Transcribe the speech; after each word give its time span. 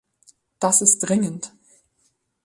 Das 0.57 0.81
ist 0.81 0.97
dringend. 1.03 1.53